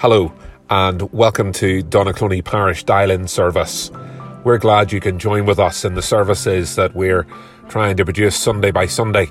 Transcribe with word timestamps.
Hello, 0.00 0.32
and 0.70 1.12
welcome 1.12 1.50
to 1.54 1.82
Donaghcloney 1.82 2.44
Parish 2.44 2.84
Dial-In 2.84 3.26
service. 3.26 3.90
We're 4.44 4.58
glad 4.58 4.92
you 4.92 5.00
can 5.00 5.18
join 5.18 5.44
with 5.44 5.58
us 5.58 5.84
in 5.84 5.96
the 5.96 6.02
services 6.02 6.76
that 6.76 6.94
we're 6.94 7.26
trying 7.68 7.96
to 7.96 8.04
produce 8.04 8.36
Sunday 8.36 8.70
by 8.70 8.86
Sunday, 8.86 9.26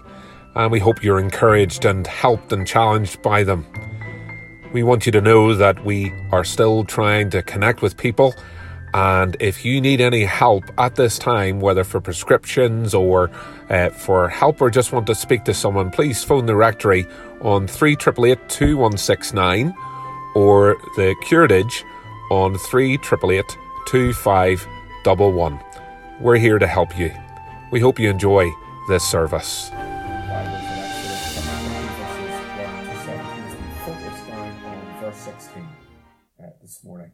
and 0.56 0.69
we 0.69 0.79
hope 0.79 1.01
you're 1.01 1.22
encouraged 1.22 1.85
and 1.85 2.06
helped 2.06 2.51
and 2.51 2.67
challenged 2.67 3.22
by 3.22 3.44
them. 3.44 3.65
We 4.74 4.83
want 4.83 5.06
you 5.06 5.13
to 5.13 5.22
know 5.22 5.56
that 5.56 5.85
we 5.85 6.12
are 6.33 6.44
still 6.44 6.84
trying 6.84 7.29
to 7.29 7.42
connect 7.44 7.81
with 7.81 7.96
people, 7.96 8.36
and 8.94 9.38
if 9.40 9.63
you 9.63 9.79
need 9.79 10.02
any 10.02 10.26
help 10.26 10.65
at 10.78 10.96
this 10.96 11.18
time, 11.18 11.62
whether 11.62 11.86
for 11.86 12.02
prescriptions 12.02 12.94
or 12.94 13.31
uh, 13.70 13.92
for 13.92 14.28
help 14.28 14.62
or 14.62 14.70
just 14.70 14.92
want 14.92 15.08
to 15.08 15.15
speak 15.15 15.46
to 15.46 15.54
someone, 15.54 15.92
please 15.92 16.26
phone 16.26 16.45
the 16.45 16.58
rectory 16.58 17.08
on 17.40 17.68
3888 17.68 18.49
2169 18.49 19.73
or 20.38 20.77
the 20.96 21.16
Curatage 21.20 21.84
on 22.30 22.55
3888 22.59 23.58
2511. 23.88 25.60
We're 26.22 26.38
here 26.38 26.60
to 26.60 26.68
help 26.68 26.96
you. 26.96 27.12
We 27.72 27.80
hope 27.80 28.00
you 28.00 28.12
enjoy 28.12 28.52
this 28.88 29.04
service. 29.04 29.72
This 36.62 36.84
morning. 36.84 37.12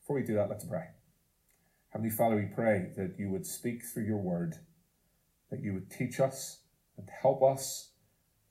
Before 0.00 0.16
we 0.16 0.24
do 0.24 0.34
that, 0.34 0.50
let's 0.50 0.64
pray. 0.64 0.88
Heavenly 1.90 2.10
Father, 2.10 2.34
we 2.34 2.46
pray 2.52 2.90
that 2.96 3.14
you 3.16 3.30
would 3.30 3.46
speak 3.46 3.84
through 3.84 4.04
your 4.04 4.18
word, 4.18 4.56
that 5.50 5.62
you 5.62 5.72
would 5.74 5.90
teach 5.90 6.18
us 6.18 6.62
and 6.98 7.08
help 7.22 7.40
us 7.42 7.92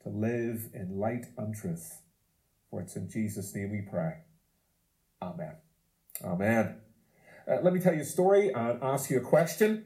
to 0.02 0.08
live 0.08 0.70
in 0.72 0.98
light 0.98 1.26
and 1.36 1.54
truth. 1.54 2.01
For 2.72 2.80
it's 2.80 2.96
in 2.96 3.10
Jesus' 3.10 3.54
name 3.54 3.70
we 3.70 3.82
pray. 3.82 4.14
Amen. 5.20 5.56
Amen. 6.24 6.76
Uh, 7.46 7.58
let 7.60 7.74
me 7.74 7.80
tell 7.80 7.92
you 7.92 8.00
a 8.00 8.04
story 8.04 8.50
and 8.50 8.82
ask 8.82 9.10
you 9.10 9.18
a 9.18 9.20
question. 9.20 9.84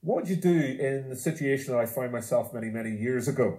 What 0.00 0.14
would 0.14 0.28
you 0.28 0.36
do 0.36 0.54
in 0.54 1.08
the 1.08 1.16
situation 1.16 1.72
that 1.72 1.80
I 1.80 1.86
found 1.86 2.12
myself 2.12 2.54
many, 2.54 2.70
many 2.70 2.92
years 2.92 3.26
ago? 3.26 3.58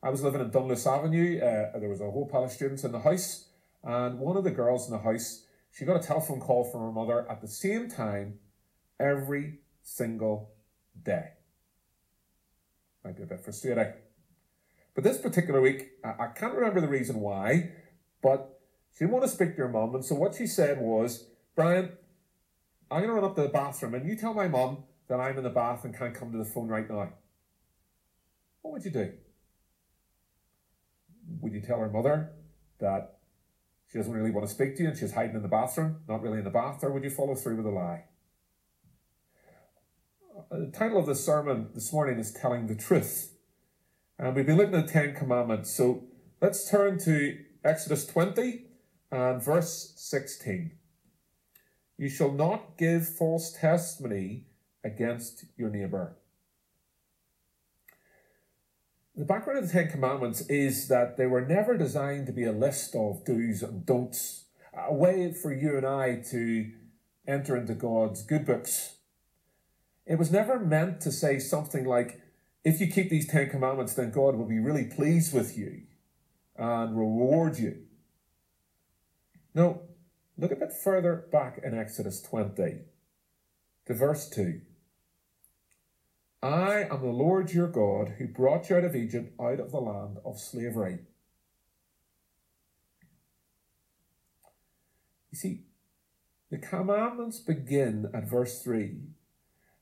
I 0.00 0.10
was 0.10 0.22
living 0.22 0.40
in 0.40 0.50
Dunluce 0.50 0.86
Avenue. 0.86 1.40
Uh, 1.40 1.76
there 1.80 1.88
was 1.88 2.00
a 2.00 2.08
whole 2.08 2.28
pile 2.28 2.44
of 2.44 2.52
students 2.52 2.84
in 2.84 2.92
the 2.92 3.00
house, 3.00 3.48
and 3.82 4.20
one 4.20 4.36
of 4.36 4.44
the 4.44 4.52
girls 4.52 4.86
in 4.86 4.92
the 4.92 5.02
house, 5.02 5.42
she 5.72 5.84
got 5.84 5.96
a 5.96 6.06
telephone 6.06 6.38
call 6.38 6.62
from 6.62 6.82
her 6.82 6.92
mother 6.92 7.28
at 7.28 7.40
the 7.40 7.48
same 7.48 7.90
time 7.90 8.38
every 9.00 9.58
single 9.82 10.52
day. 11.02 11.30
Might 13.04 13.16
be 13.16 13.24
a 13.24 13.26
bit 13.26 13.40
frustrating. 13.40 13.94
But 14.94 15.04
this 15.04 15.18
particular 15.18 15.60
week, 15.60 15.90
I, 16.04 16.26
can't 16.26 16.54
remember 16.54 16.80
the 16.80 16.88
reason 16.88 17.20
why, 17.20 17.72
but 18.22 18.60
she 18.92 19.04
didn't 19.04 19.12
want 19.12 19.24
to 19.24 19.30
speak 19.30 19.56
to 19.56 19.62
her 19.62 19.68
mum. 19.68 19.94
And 19.94 20.04
so 20.04 20.14
what 20.14 20.34
she 20.34 20.46
said 20.46 20.80
was, 20.80 21.26
Brian, 21.54 21.92
I'm 22.90 23.02
going 23.02 23.08
to 23.08 23.14
run 23.14 23.24
up 23.24 23.36
to 23.36 23.42
the 23.42 23.48
bathroom 23.48 23.94
and 23.94 24.06
you 24.06 24.16
tell 24.16 24.34
my 24.34 24.48
mum 24.48 24.84
that 25.08 25.20
I'm 25.20 25.38
in 25.38 25.44
the 25.44 25.50
bath 25.50 25.84
and 25.84 25.96
can't 25.96 26.14
come 26.14 26.32
to 26.32 26.38
the 26.38 26.44
phone 26.44 26.68
right 26.68 26.88
now. 26.88 27.12
What 28.62 28.72
would 28.72 28.84
you 28.84 28.90
do? 28.90 29.12
Would 31.40 31.52
you 31.52 31.60
tell 31.60 31.78
her 31.78 31.88
mother 31.88 32.32
that 32.80 33.18
she 33.90 33.98
doesn't 33.98 34.12
really 34.12 34.30
want 34.30 34.46
to 34.46 34.52
speak 34.52 34.76
to 34.76 34.82
you 34.82 34.88
and 34.88 34.98
she's 34.98 35.12
hiding 35.12 35.36
in 35.36 35.42
the 35.42 35.48
bathroom, 35.48 36.00
not 36.08 36.22
really 36.22 36.38
in 36.38 36.44
the 36.44 36.50
bath, 36.50 36.82
or 36.82 36.90
would 36.90 37.04
you 37.04 37.10
follow 37.10 37.34
through 37.34 37.56
with 37.56 37.66
a 37.66 37.70
lie? 37.70 38.04
Uh, 40.50 40.58
the 40.58 40.70
title 40.70 40.98
of 40.98 41.06
this 41.06 41.24
sermon 41.24 41.68
this 41.74 41.92
morning 41.92 42.18
is 42.18 42.32
Telling 42.32 42.66
the 42.66 42.74
Truth. 42.74 43.34
And 44.22 44.36
we've 44.36 44.44
been 44.44 44.58
looking 44.58 44.74
at 44.74 44.86
the 44.86 44.92
Ten 44.92 45.14
Commandments. 45.14 45.70
So 45.70 46.04
let's 46.42 46.70
turn 46.70 46.98
to 47.04 47.38
Exodus 47.64 48.04
20 48.04 48.66
and 49.10 49.42
verse 49.42 49.94
16. 49.96 50.72
You 51.96 52.08
shall 52.10 52.30
not 52.30 52.76
give 52.76 53.08
false 53.08 53.50
testimony 53.50 54.44
against 54.84 55.46
your 55.56 55.70
neighbour. 55.70 56.18
The 59.16 59.24
background 59.24 59.60
of 59.60 59.68
the 59.68 59.72
Ten 59.72 59.90
Commandments 59.90 60.42
is 60.50 60.88
that 60.88 61.16
they 61.16 61.26
were 61.26 61.46
never 61.46 61.78
designed 61.78 62.26
to 62.26 62.32
be 62.32 62.44
a 62.44 62.52
list 62.52 62.94
of 62.94 63.24
do's 63.24 63.62
and 63.62 63.86
don'ts, 63.86 64.44
a 64.76 64.92
way 64.92 65.32
for 65.32 65.50
you 65.50 65.78
and 65.78 65.86
I 65.86 66.16
to 66.30 66.70
enter 67.26 67.56
into 67.56 67.72
God's 67.72 68.22
good 68.22 68.44
books. 68.44 68.96
It 70.04 70.18
was 70.18 70.30
never 70.30 70.58
meant 70.58 71.00
to 71.00 71.10
say 71.10 71.38
something 71.38 71.86
like, 71.86 72.19
if 72.64 72.80
you 72.80 72.88
keep 72.88 73.08
these 73.08 73.26
Ten 73.26 73.48
Commandments, 73.48 73.94
then 73.94 74.10
God 74.10 74.34
will 74.34 74.46
be 74.46 74.58
really 74.58 74.84
pleased 74.84 75.32
with 75.32 75.56
you 75.56 75.82
and 76.56 76.96
reward 76.96 77.58
you. 77.58 77.82
No, 79.54 79.82
look 80.36 80.52
a 80.52 80.56
bit 80.56 80.72
further 80.72 81.26
back 81.32 81.60
in 81.62 81.76
Exodus 81.76 82.20
20 82.22 82.80
to 83.86 83.94
verse 83.94 84.28
2. 84.28 84.60
I 86.42 86.86
am 86.90 87.02
the 87.02 87.08
Lord 87.08 87.52
your 87.52 87.68
God 87.68 88.14
who 88.18 88.26
brought 88.26 88.70
you 88.70 88.76
out 88.76 88.84
of 88.84 88.96
Egypt, 88.96 89.34
out 89.40 89.60
of 89.60 89.72
the 89.72 89.80
land 89.80 90.18
of 90.24 90.38
slavery. 90.38 91.00
You 95.30 95.36
see, 95.36 95.62
the 96.50 96.58
commandments 96.58 97.38
begin 97.38 98.10
at 98.14 98.28
verse 98.28 98.62
3 98.62 98.96
uh, 98.96 99.19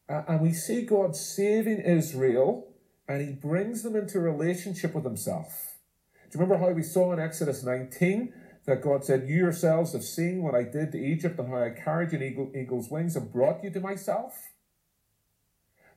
and 0.09 0.41
we 0.41 0.53
see 0.53 0.83
God 0.83 1.15
saving 1.15 1.81
Israel 1.81 2.69
and 3.07 3.27
he 3.27 3.33
brings 3.33 3.83
them 3.83 3.97
into 3.97 4.21
relationship 4.21 4.95
with 4.95 5.05
himself. 5.05 5.77
Do 6.31 6.39
you 6.39 6.45
remember 6.45 6.65
how 6.65 6.73
we 6.73 6.83
saw 6.83 7.13
in 7.13 7.21
Exodus 7.21 7.63
19 7.63 8.33
that 8.67 8.83
God 8.83 9.05
said, 9.05 9.29
You 9.29 9.37
yourselves 9.37 9.93
have 9.93 10.05
seen 10.05 10.43
what 10.43 10.55
I 10.55 10.63
did 10.63 10.93
to 10.93 10.99
Egypt 10.99 11.39
and 11.39 11.49
how 11.49 11.63
I 11.63 11.71
carried 11.71 12.13
you 12.13 12.19
in 12.19 12.25
eagle, 12.25 12.53
eagle's 12.55 12.91
wings 12.91 13.17
and 13.17 13.33
brought 13.33 13.65
you 13.65 13.71
to 13.71 13.81
myself? 13.81 14.35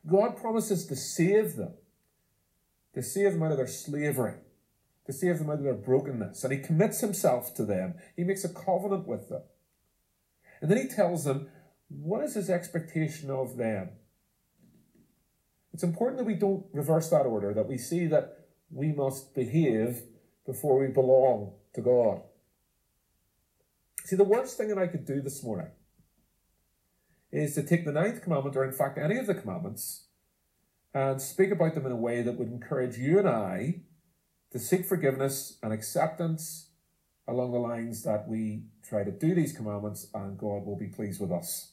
God 0.07 0.37
promises 0.37 0.85
to 0.87 0.95
save 0.95 1.57
them, 1.57 1.73
to 2.93 3.03
save 3.03 3.33
them 3.33 3.43
out 3.43 3.51
of 3.51 3.57
their 3.57 3.67
slavery, 3.67 4.35
to 5.05 5.13
save 5.13 5.39
them 5.39 5.49
out 5.49 5.59
of 5.59 5.63
their 5.63 5.73
brokenness. 5.73 6.43
And 6.43 6.53
he 6.53 6.59
commits 6.59 7.01
himself 7.01 7.53
to 7.55 7.65
them. 7.65 7.95
He 8.15 8.23
makes 8.23 8.43
a 8.43 8.49
covenant 8.49 9.07
with 9.07 9.29
them. 9.29 9.43
And 10.61 10.71
then 10.71 10.77
he 10.77 10.87
tells 10.87 11.25
them, 11.25 11.49
what 11.89 12.23
is 12.23 12.35
his 12.35 12.49
expectation 12.49 13.29
of 13.29 13.57
them? 13.57 13.89
It's 15.73 15.83
important 15.83 16.17
that 16.17 16.25
we 16.25 16.35
don't 16.35 16.65
reverse 16.73 17.09
that 17.09 17.25
order, 17.25 17.53
that 17.53 17.67
we 17.67 17.77
see 17.77 18.07
that 18.07 18.47
we 18.71 18.91
must 18.91 19.33
behave 19.33 20.03
before 20.45 20.79
we 20.79 20.87
belong 20.87 21.53
to 21.73 21.81
God. 21.81 22.21
See, 24.03 24.15
the 24.15 24.23
worst 24.23 24.57
thing 24.57 24.69
that 24.69 24.77
I 24.77 24.87
could 24.87 25.05
do 25.05 25.21
this 25.21 25.43
morning 25.43 25.71
is 27.31 27.55
to 27.55 27.63
take 27.63 27.85
the 27.85 27.91
ninth 27.91 28.21
commandment, 28.21 28.55
or 28.55 28.65
in 28.65 28.73
fact 28.73 28.97
any 28.97 29.17
of 29.17 29.27
the 29.27 29.35
commandments, 29.35 30.05
and 30.93 31.21
speak 31.21 31.51
about 31.51 31.75
them 31.75 31.85
in 31.85 31.91
a 31.91 31.97
way 31.97 32.21
that 32.21 32.37
would 32.37 32.49
encourage 32.49 32.97
you 32.97 33.19
and 33.19 33.27
I 33.27 33.81
to 34.51 34.59
seek 34.59 34.85
forgiveness 34.85 35.57
and 35.63 35.71
acceptance 35.71 36.71
along 37.27 37.53
the 37.53 37.59
lines 37.59 38.03
that 38.03 38.27
we 38.27 38.65
try 38.83 39.03
to 39.05 39.11
do 39.11 39.33
these 39.33 39.53
commandments 39.53 40.07
and 40.13 40.37
God 40.37 40.65
will 40.65 40.77
be 40.77 40.87
pleased 40.87 41.21
with 41.21 41.31
us. 41.31 41.71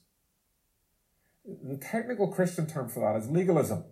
The 1.49 1.79
technical 1.79 2.29
Christian 2.29 2.67
term 2.67 2.91
for 2.91 3.01
that 3.01 3.19
is 3.19 3.31
legalism. 3.31 3.85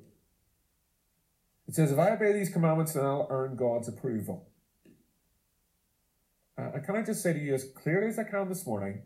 It 1.67 1.75
says, 1.75 1.91
if 1.91 1.99
I 1.99 2.11
obey 2.11 2.33
these 2.33 2.51
commandments, 2.51 2.93
then 2.93 3.05
I'll 3.05 3.27
earn 3.31 3.57
God's 3.57 3.89
approval. 3.89 4.49
Uh, 6.59 6.71
and 6.75 6.85
can 6.85 6.97
I 6.97 7.03
just 7.03 7.23
say 7.23 7.33
to 7.33 7.39
you 7.39 7.55
as 7.55 7.65
clearly 7.65 8.09
as 8.09 8.19
I 8.19 8.25
can 8.25 8.49
this 8.49 8.67
morning, 8.67 9.03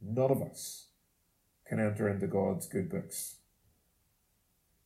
none 0.00 0.30
of 0.30 0.40
us 0.40 0.86
can 1.66 1.80
enter 1.80 2.08
into 2.08 2.28
God's 2.28 2.68
good 2.68 2.88
books. 2.88 3.36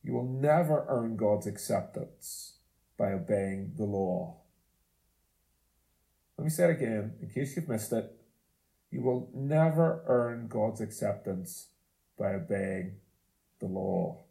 You 0.03 0.15
will 0.15 0.28
never 0.28 0.87
earn 0.88 1.17
God's 1.17 1.47
acceptance 1.47 2.58
by 2.97 3.12
obeying 3.12 3.73
the 3.76 3.85
law. 3.85 4.38
Let 6.38 6.44
me 6.44 6.50
say 6.50 6.64
it 6.64 6.70
again, 6.70 7.14
in 7.20 7.29
case 7.29 7.55
you've 7.55 7.69
missed 7.69 7.93
it. 7.93 8.12
You 8.91 9.03
will 9.03 9.31
never 9.35 10.03
earn 10.06 10.49
God's 10.49 10.81
acceptance 10.81 11.69
by 12.19 12.35
obeying 12.35 12.97
the 13.61 13.67
law. 13.67 14.25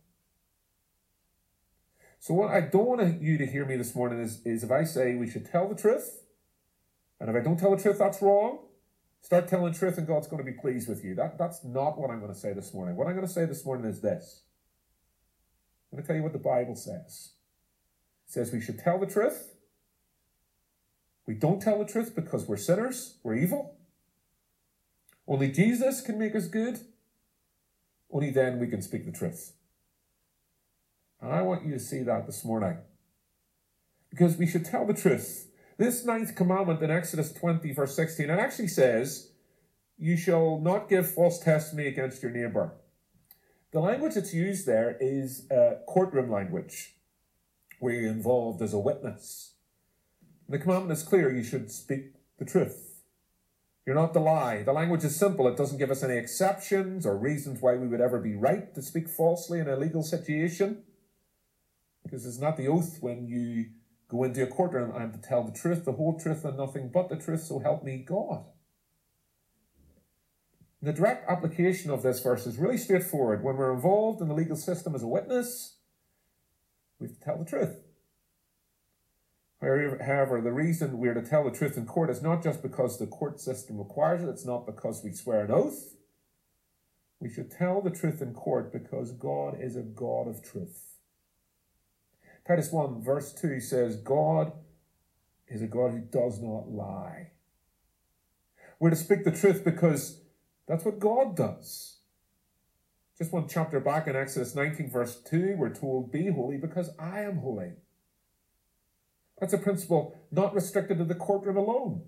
So 2.20 2.34
what 2.34 2.50
I 2.50 2.62
don't 2.62 2.88
want 2.88 3.22
you 3.22 3.38
to 3.38 3.46
hear 3.46 3.66
me 3.66 3.76
this 3.78 3.94
morning 3.94 4.20
is, 4.20 4.42
is 4.46 4.64
if 4.64 4.72
I 4.72 4.84
say 4.84 5.16
we 5.16 5.30
should 5.30 5.46
tell 5.46 5.68
the 5.68 5.76
truth, 5.76 6.24
and 7.20 7.30
if 7.30 7.36
I 7.36 7.40
don't 7.40 7.58
tell 7.58 7.76
the 7.76 7.82
truth, 7.82 8.00
that's 8.00 8.22
wrong. 8.22 8.60
Start 9.22 9.48
telling 9.48 9.72
the 9.72 9.78
truth 9.78 9.98
and 9.98 10.06
God's 10.06 10.28
going 10.28 10.44
to 10.44 10.52
be 10.52 10.58
pleased 10.58 10.88
with 10.88 11.04
you. 11.04 11.16
That, 11.16 11.38
that's 11.38 11.64
not 11.64 12.00
what 12.00 12.12
I'm 12.12 12.20
going 12.20 12.34
to 12.34 12.40
say 12.40 12.54
this 12.54 12.74
morning. 12.74 12.96
What 12.96 13.08
I'm 13.08 13.16
going 13.16 13.28
to 13.28 13.32
say 13.32 13.46
this 13.46 13.66
morning 13.66 13.86
is 13.86 14.02
this. 14.02 14.42
I'm 15.92 15.98
going 15.98 16.04
to 16.04 16.08
tell 16.08 16.16
you 16.16 16.24
what 16.24 16.34
the 16.34 16.40
Bible 16.40 16.76
says. 16.76 17.34
It 18.28 18.34
says 18.34 18.52
we 18.52 18.62
should 18.62 18.80
tell 18.80 19.00
the 19.00 19.06
truth. 19.06 19.56
We 21.26 21.34
don't 21.34 21.62
tell 21.62 21.80
the 21.80 21.92
truth 21.92 22.16
because 22.16 22.48
we're 22.48 22.58
sinners, 22.58 23.18
we're 23.24 23.36
evil. 23.36 23.78
Only 25.28 25.52
Jesus 25.52 26.02
can 26.02 26.20
make 26.20 26.36
us 26.36 26.48
good. 26.48 26.80
Only 28.12 28.30
then 28.32 28.60
we 28.60 28.68
can 28.68 28.82
speak 28.82 29.06
the 29.06 29.12
truth. 29.12 29.54
And 31.22 31.32
I 31.32 31.42
want 31.42 31.66
you 31.66 31.74
to 31.74 31.80
see 31.80 32.04
that 32.04 32.26
this 32.26 32.46
morning. 32.46 32.78
Because 34.10 34.38
we 34.38 34.48
should 34.48 34.66
tell 34.66 34.86
the 34.86 34.94
truth 34.94 35.48
This 35.78 36.06
ninth 36.06 36.36
commandment 36.36 36.82
in 36.82 36.90
Exodus 36.90 37.34
20, 37.34 37.74
verse 37.74 37.96
16, 37.96 38.30
it 38.30 38.40
actually 38.40 38.70
says, 38.70 39.32
You 39.98 40.16
shall 40.16 40.60
not 40.60 40.88
give 40.88 41.10
false 41.10 41.40
testimony 41.40 41.88
against 41.88 42.24
your 42.24 42.32
neighbor. 42.32 42.74
The 43.72 43.82
language 43.82 44.16
that's 44.16 44.34
used 44.34 44.66
there 44.66 44.96
is 45.02 45.52
uh, 45.52 45.80
courtroom 45.86 46.32
language, 46.32 46.96
where 47.80 47.94
you're 47.94 48.12
involved 48.12 48.62
as 48.62 48.74
a 48.74 48.80
witness. 48.80 49.56
The 50.48 50.60
commandment 50.60 50.98
is 50.98 51.04
clear 51.04 51.36
you 51.36 51.44
should 51.44 51.70
speak 51.70 52.14
the 52.38 52.46
truth. 52.46 52.95
You're 53.86 53.96
not 53.96 54.14
to 54.14 54.20
lie. 54.20 54.64
The 54.64 54.74
language 54.74 55.04
is 55.04 55.16
simple. 55.16 55.48
It 55.48 55.58
doesn't 55.58 55.78
give 55.78 55.92
us 55.92 56.02
any 56.02 56.18
exceptions 56.18 57.06
or 57.06 57.16
reasons 57.16 57.62
why 57.62 57.76
we 57.76 57.88
would 57.88 58.02
ever 58.02 58.20
be 58.20 58.34
right 58.34 58.74
to 58.74 58.82
speak 58.82 59.08
falsely 59.08 59.60
in 59.60 59.68
a 59.68 59.78
legal 59.78 60.02
situation. 60.02 60.84
Because 62.04 62.26
it's 62.26 62.40
not 62.40 62.58
the 62.58 62.68
oath 62.68 62.98
when 63.02 63.28
you 63.28 63.68
go 64.08 64.24
into 64.24 64.42
a 64.42 64.48
courtroom 64.48 64.92
I'm 64.96 65.12
to 65.12 65.20
tell 65.20 65.44
the 65.44 65.52
truth, 65.52 65.86
the 65.86 65.92
whole 65.92 66.20
truth, 66.20 66.44
and 66.46 66.58
nothing 66.58 66.90
but 66.92 67.10
the 67.10 67.16
truth, 67.16 67.44
so 67.44 67.60
help 67.60 67.84
me 67.84 67.98
God. 67.98 68.46
The 70.82 70.94
direct 70.94 71.30
application 71.30 71.92
of 71.92 72.04
this 72.04 72.22
verse 72.22 72.46
is 72.46 72.58
really 72.58 72.78
straightforward. 72.78 73.44
When 73.44 73.58
we're 73.58 73.74
involved 73.74 74.22
in 74.22 74.28
the 74.28 74.36
legal 74.36 74.56
system 74.56 74.96
as 74.96 75.04
a 75.04 75.08
witness, 75.08 75.78
we 77.00 77.08
have 77.08 77.18
to 77.18 77.24
tell 77.24 77.38
the 77.38 77.46
truth. 77.46 77.85
However, 79.66 80.42
the 80.42 80.52
reason 80.52 81.00
we're 81.00 81.16
to 81.16 81.24
tell 81.24 81.44
the 81.44 81.50
truth 81.50 81.76
in 81.76 81.88
court 81.88 82.12
is 82.12 82.22
not 82.22 82.44
just 82.44 82.62
because 82.62 83.00
the 83.00 83.08
court 83.08 83.40
system 83.40 83.80
requires 83.80 84.22
it, 84.22 84.30
it's 84.30 84.46
not 84.46 84.68
because 84.68 85.04
we 85.04 85.12
swear 85.12 85.46
an 85.46 85.52
oath. 85.52 85.96
We 87.20 87.32
should 87.32 87.50
tell 87.50 87.82
the 87.82 87.90
truth 87.90 88.22
in 88.22 88.34
court 88.34 88.72
because 88.72 89.12
God 89.12 89.58
is 89.60 89.76
a 89.76 89.82
God 89.82 90.28
of 90.28 90.44
truth. 90.44 90.98
Titus 92.48 92.72
1, 92.72 93.02
verse 93.02 93.34
2 93.34 93.60
says, 93.60 93.96
God 93.96 94.52
is 95.48 95.64
a 95.64 95.68
God 95.68 95.92
who 95.92 96.02
does 96.02 96.40
not 96.40 96.70
lie. 96.70 97.32
We're 98.80 98.92
to 98.92 98.96
speak 98.96 99.24
the 99.24 99.32
truth 99.32 99.66
because 99.66 100.22
that's 100.68 100.86
what 100.86 101.00
God 101.00 101.36
does. 101.36 102.02
Just 103.18 103.32
one 103.32 103.48
chapter 103.48 103.80
back 103.80 104.08
in 104.08 104.16
Exodus 104.16 104.54
19, 104.54 104.92
verse 104.92 105.20
2, 105.24 105.56
we're 105.58 105.74
told, 105.74 106.12
Be 106.12 106.30
holy 106.30 106.58
because 106.58 106.92
I 107.00 107.22
am 107.22 107.38
holy. 107.38 107.72
That's 109.40 109.54
a 109.54 109.58
principle 109.58 110.18
not 110.32 110.54
restricted 110.54 110.98
to 110.98 111.04
the 111.04 111.16
courtroom 111.16 111.58
alone. 111.58 112.04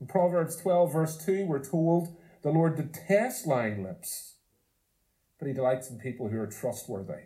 In 0.00 0.06
Proverbs 0.06 0.56
12, 0.56 0.92
verse 0.92 1.16
2, 1.24 1.46
we're 1.46 1.64
told, 1.64 2.16
The 2.42 2.50
Lord 2.50 2.76
detests 2.76 3.46
lying 3.46 3.82
lips, 3.82 4.36
but 5.38 5.48
he 5.48 5.54
delights 5.54 5.90
in 5.90 5.98
people 5.98 6.28
who 6.28 6.40
are 6.40 6.46
trustworthy. 6.46 7.24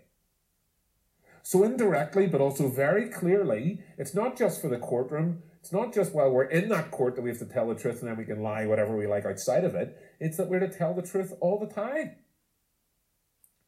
So, 1.43 1.63
indirectly, 1.63 2.27
but 2.27 2.41
also 2.41 2.69
very 2.69 3.09
clearly, 3.11 3.83
it's 3.99 4.15
not 4.15 4.37
just 4.37 4.63
for 4.63 4.69
the 4.69 4.79
courtroom. 4.79 5.43
It's 5.61 5.73
not 5.73 5.95
just 5.95 6.15
while 6.15 6.31
we're 6.31 6.45
in 6.45 6.69
that 6.71 6.91
court 6.91 7.17
that 7.17 7.23
we 7.23 7.31
have 7.31 7.39
to 7.39 7.45
tell 7.45 7.69
the 7.69 7.75
truth 7.75 8.01
and 8.01 8.09
then 8.09 8.17
we 8.17 8.25
can 8.25 8.43
lie 8.43 8.67
whatever 8.67 8.97
we 8.97 9.07
like 9.07 9.25
outside 9.25 9.65
of 9.65 9.75
it. 9.75 9.99
It's 10.21 10.37
that 10.37 10.49
we're 10.49 10.61
to 10.61 10.69
tell 10.69 10.95
the 10.95 11.03
truth 11.03 11.33
all 11.41 11.59
the 11.59 11.73
time. 11.73 12.17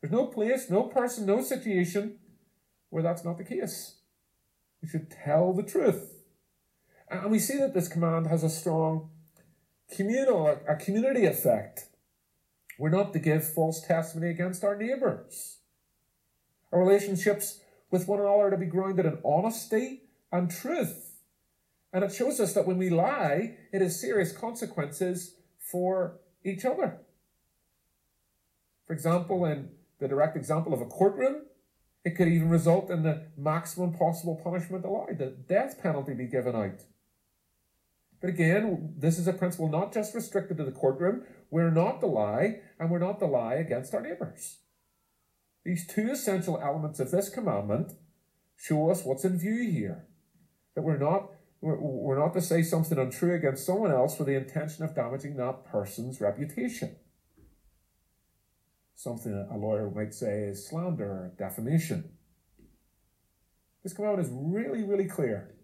There's 0.01 0.13
no 0.13 0.27
place, 0.27 0.71
no 0.71 0.85
person, 0.85 1.27
no 1.27 1.43
situation 1.43 2.19
where 2.91 3.03
that's 3.03 3.25
not 3.25 3.39
the 3.39 3.45
case. 3.45 3.97
We 4.83 4.89
should 4.89 5.11
tell 5.11 5.53
the 5.53 5.63
truth. 5.63 6.13
And 7.09 7.31
we 7.31 7.39
see 7.39 7.59
that 7.59 7.75
this 7.75 7.89
command 7.89 8.27
has 8.27 8.43
a 8.43 8.51
strong 8.51 9.11
communal, 9.95 10.59
a 10.69 10.77
community 10.77 11.25
effect. 11.25 11.87
We're 12.79 12.91
not 12.91 13.13
to 13.13 13.19
give 13.19 13.49
false 13.49 13.81
testimony 13.81 14.31
against 14.31 14.65
our 14.65 14.77
neighbours. 14.77 15.59
Our 16.73 16.81
relationships 16.81 17.61
with 17.91 18.09
one 18.09 18.21
another 18.21 18.49
are 18.49 18.51
to 18.51 18.57
be 18.57 18.67
grounded 18.67 19.07
in 19.07 19.19
honesty 19.25 20.03
and 20.33 20.51
truth. 20.51 21.21
And 21.93 22.05
it 22.05 22.13
shows 22.13 22.41
us 22.41 22.53
that 22.55 22.67
when 22.67 22.79
we 22.79 22.91
lie, 22.91 23.57
it 23.73 23.81
has 23.81 23.99
serious 23.99 24.33
consequences 24.33 25.37
for 25.59 26.19
each 26.45 26.65
other. 26.65 26.99
For 28.87 28.93
example, 28.93 29.45
in 29.47 29.71
the 29.99 30.09
direct 30.09 30.37
example 30.37 30.75
of 30.75 30.81
a 30.81 30.87
courtroom, 30.87 31.47
it 32.07 32.15
could 32.15 32.29
even 32.29 32.49
result 32.49 32.89
in 32.89 33.03
the 33.03 33.27
maximum 33.37 33.93
possible 33.93 34.37
punishment 34.37 34.85
allowed, 34.85 35.19
the 35.19 35.27
death 35.27 35.83
penalty 35.83 36.15
be 36.15 36.27
given 36.27 36.55
out. 36.55 36.85
But 38.21 38.31
again, 38.31 38.95
this 38.97 39.19
is 39.19 39.27
a 39.27 39.33
principle 39.33 39.69
not 39.69 39.93
just 39.93 40.15
restricted 40.15 40.57
to 40.59 40.65
the 40.65 40.71
courtroom. 40.71 41.25
We're 41.51 41.73
not 41.73 41.99
to 42.01 42.07
lie, 42.07 42.61
and 42.79 42.93
we're 42.93 43.01
not 43.01 43.19
to 43.19 43.27
lie 43.27 43.55
against 43.55 43.93
our 43.93 44.01
neighbours. 44.01 44.59
These 45.65 45.89
two 45.89 46.09
essential 46.13 46.61
elements 46.63 47.01
of 47.01 47.11
this 47.11 47.29
commandment 47.29 47.95
show 48.55 48.89
us 48.89 49.03
what's 49.03 49.25
in 49.25 49.37
view 49.37 49.69
here. 49.69 50.07
That 50.77 50.83
we're 50.83 50.99
not 50.99 51.33
we're, 51.61 51.81
we're 51.81 52.21
not 52.21 52.35
to 52.35 52.41
say 52.41 52.63
something 52.63 52.99
untrue 52.99 53.35
against 53.35 53.67
someone 53.67 53.91
else 53.91 54.17
with 54.17 54.29
the 54.29 54.37
intention 54.37 54.85
of 54.85 54.95
damaging 54.95 55.39
that 55.39 55.65
person's 55.65 56.21
reputation. 56.21 56.95
Something 58.97 59.47
a 59.53 59.57
lawyer 59.59 59.91
might 59.91 60.15
say 60.15 60.45
is 60.45 60.67
slander 60.67 61.05
or 61.05 61.33
defamation. 61.39 62.13
This 63.83 63.93
commandment 63.93 64.27
is 64.27 64.33
really, 64.35 64.83
really 64.83 65.05
clear. 65.05 65.55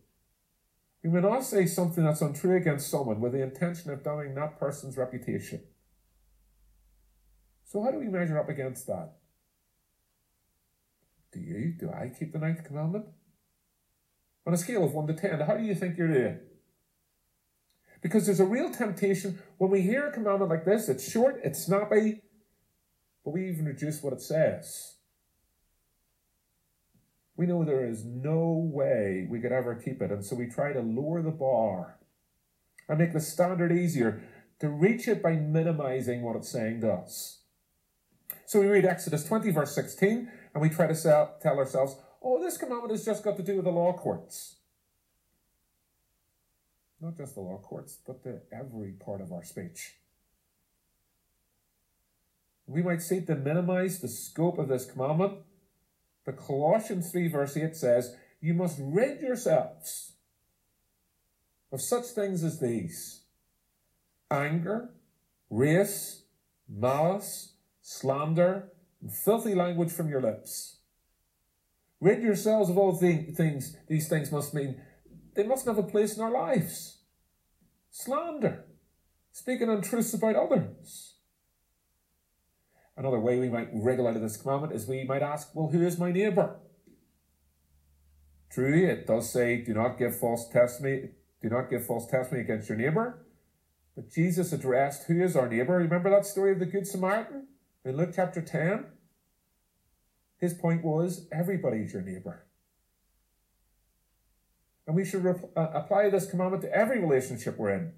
We 1.03 1.09
may 1.09 1.23
not 1.23 1.43
say 1.43 1.65
something 1.65 2.05
that's 2.05 2.21
untrue 2.21 2.57
against 2.57 2.91
someone 2.91 3.21
with 3.21 3.33
the 3.33 3.43
intention 3.43 3.91
of 3.91 4.05
damaging 4.05 4.35
that 4.35 4.61
person's 4.61 4.99
reputation. 4.99 5.63
So, 7.65 7.83
how 7.83 7.91
do 7.91 7.99
we 7.99 8.07
measure 8.07 8.39
up 8.39 8.51
against 8.51 8.87
that? 8.89 9.15
Do 11.33 11.41
you? 11.41 11.75
Do 11.81 11.91
I 11.91 12.13
keep 12.17 12.35
the 12.35 12.39
ninth 12.39 12.63
commandment? 12.65 13.07
On 14.47 14.53
a 14.53 14.59
scale 14.59 14.85
of 14.85 14.93
1 14.93 15.07
to 15.07 15.15
10, 15.15 15.41
how 15.41 15.57
do 15.57 15.65
you 15.65 15.75
think 15.75 15.97
you're 15.97 16.13
doing? 16.13 16.39
Because 18.03 18.27
there's 18.27 18.41
a 18.41 18.45
real 18.45 18.71
temptation 18.71 19.39
when 19.57 19.71
we 19.71 19.81
hear 19.81 20.09
a 20.09 20.13
commandment 20.13 20.51
like 20.51 20.67
this, 20.67 20.91
it's 20.91 21.11
short, 21.11 21.41
it's 21.43 21.65
snappy, 21.65 22.21
but 23.25 23.33
we 23.33 23.49
even 23.49 23.67
reduce 23.67 24.03
what 24.03 24.13
it 24.13 24.21
says. 24.21 24.97
We 27.37 27.47
know 27.47 27.65
there 27.65 27.89
is 27.89 28.05
no 28.05 28.71
way 28.73 29.27
we 29.29 29.41
could 29.41 29.53
ever 29.53 29.75
keep 29.75 30.03
it, 30.03 30.11
and 30.11 30.25
so 30.25 30.37
we 30.37 30.47
try 30.47 30.73
to 30.73 30.81
lower 30.81 31.23
the 31.23 31.31
bar 31.31 31.99
and 32.89 32.99
make 32.99 33.13
the 33.13 33.21
standard 33.21 33.73
easier 33.73 34.23
to 34.61 34.69
reach 34.69 35.09
it 35.09 35.23
by 35.23 35.33
minimizing 35.33 36.23
what 36.23 36.37
it's 36.37 36.49
saying 36.51 36.81
to 36.83 36.93
us. 36.93 37.41
So 38.45 38.61
we 38.61 38.67
read 38.67 38.85
Exodus 38.85 39.25
20, 39.25 39.51
verse 39.51 39.75
16, 39.75 40.31
and 40.55 40.63
we 40.63 40.69
try 40.69 40.87
to 40.87 40.95
sell, 40.95 41.37
tell 41.41 41.59
ourselves, 41.59 41.97
oh, 42.23 42.41
this 42.41 42.59
commandment 42.59 42.93
has 42.93 43.05
just 43.05 43.25
got 43.25 43.37
to 43.39 43.43
do 43.43 43.57
with 43.57 43.65
the 43.65 43.71
law 43.71 43.93
courts. 43.93 44.57
Not 47.01 47.17
just 47.17 47.35
the 47.35 47.41
law 47.41 47.59
courts, 47.59 47.99
but 48.07 48.23
the 48.23 48.43
every 48.53 48.93
part 48.93 49.21
of 49.21 49.33
our 49.33 49.43
speech. 49.43 49.95
We 52.73 52.83
might 52.83 53.03
seek 53.03 53.27
to 53.27 53.35
minimize 53.35 54.01
the 54.01 54.09
scope 54.09 54.59
of 54.59 54.69
this 54.69 54.87
commandment, 54.87 55.35
but 56.25 56.39
Colossians 56.39 57.13
3, 57.13 57.29
verse 57.29 57.55
8 57.55 57.77
says, 57.77 58.17
You 58.41 58.55
must 58.55 58.79
rid 58.81 59.21
yourselves 59.21 60.15
of 61.71 61.83
such 61.83 62.07
things 62.07 62.43
as 62.43 62.61
these 62.61 63.25
anger, 64.31 64.89
race, 65.51 66.23
malice, 66.67 67.57
slander, 67.83 68.71
and 69.03 69.13
filthy 69.13 69.55
language 69.55 69.93
from 69.93 70.09
your 70.09 70.23
lips. 70.23 70.79
Rid 72.01 72.23
yourselves 72.23 72.71
of 72.71 72.79
all 72.79 72.97
th- 72.97 73.37
things. 73.37 73.77
These 73.87 74.09
things 74.09 74.33
must 74.33 74.55
mean 74.55 74.81
they 75.35 75.45
mustn't 75.45 75.77
have 75.77 75.85
a 75.85 75.89
place 75.89 76.17
in 76.17 76.23
our 76.23 76.31
lives. 76.31 77.01
Slander, 77.91 78.65
speaking 79.31 79.69
untruths 79.69 80.15
about 80.15 80.37
others. 80.37 81.17
Another 83.03 83.19
way 83.19 83.41
we 83.41 83.49
might 83.49 83.69
wriggle 83.73 84.07
out 84.07 84.15
of 84.15 84.23
this 84.23 84.37
commandment 84.37 84.73
is 84.73 84.87
we 84.87 85.03
might 85.03 85.23
ask, 85.23 85.49
well, 85.55 85.67
who 85.67 85.83
is 85.83 85.99
my 85.99 86.13
neighbour? 86.13 86.55
Truly, 88.49 88.85
it 88.85 89.09
does 89.09 89.29
say, 89.29 89.57
do 89.61 89.75
not 89.75 89.99
give 89.99 90.17
false 90.17 90.49
testimony, 90.49 91.09
do 91.41 91.49
not 91.49 91.69
give 91.69 91.85
false 91.85 92.07
testimony 92.09 92.45
against 92.45 92.69
your 92.69 92.79
neighbour. 92.79 93.27
But 93.97 94.09
Jesus 94.09 94.53
addressed 94.53 95.09
who 95.09 95.21
is 95.21 95.35
our 95.35 95.49
neighbour. 95.49 95.79
Remember 95.79 96.11
that 96.11 96.27
story 96.27 96.53
of 96.53 96.61
the 96.61 96.67
Good 96.67 96.87
Samaritan 96.87 97.49
in 97.85 97.97
Luke 97.97 98.13
chapter 98.15 98.41
10? 98.41 98.85
His 100.39 100.55
point 100.55 100.85
was 100.85 101.27
everybody's 101.33 101.93
your 101.93 102.03
neighbour. 102.03 102.47
And 104.87 104.95
we 104.95 105.05
should 105.05 105.27
uh, 105.27 105.41
apply 105.57 106.09
this 106.09 106.31
commandment 106.31 106.63
to 106.63 106.73
every 106.73 107.01
relationship 107.01 107.59
we're 107.59 107.71
in. 107.71 107.95